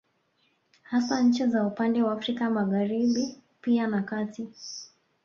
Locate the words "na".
3.87-4.01